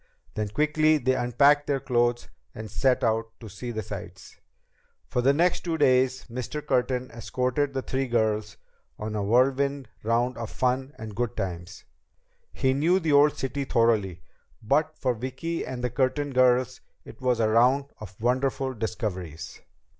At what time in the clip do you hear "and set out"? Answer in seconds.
2.55-3.29